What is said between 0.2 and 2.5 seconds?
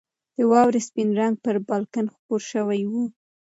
د واورې سپین رنګ پر بالکن خپور